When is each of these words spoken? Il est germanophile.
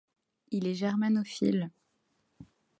Il 0.49 0.65
est 0.65 0.73
germanophile. 0.73 1.69